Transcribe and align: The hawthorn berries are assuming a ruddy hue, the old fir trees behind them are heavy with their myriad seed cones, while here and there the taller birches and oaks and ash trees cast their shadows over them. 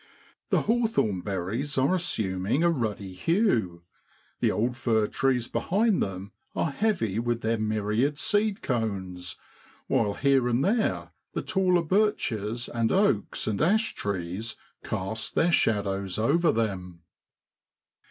The 0.49 0.63
hawthorn 0.63 1.21
berries 1.21 1.77
are 1.77 1.93
assuming 1.93 2.63
a 2.63 2.71
ruddy 2.71 3.13
hue, 3.13 3.83
the 4.39 4.49
old 4.51 4.75
fir 4.75 5.05
trees 5.05 5.47
behind 5.47 6.01
them 6.01 6.31
are 6.55 6.71
heavy 6.71 7.19
with 7.19 7.41
their 7.41 7.59
myriad 7.59 8.17
seed 8.17 8.63
cones, 8.63 9.37
while 9.85 10.15
here 10.15 10.47
and 10.47 10.65
there 10.65 11.11
the 11.33 11.43
taller 11.43 11.83
birches 11.83 12.67
and 12.67 12.91
oaks 12.91 13.45
and 13.45 13.61
ash 13.61 13.93
trees 13.93 14.55
cast 14.83 15.35
their 15.35 15.51
shadows 15.51 16.17
over 16.17 16.51
them. 16.51 17.03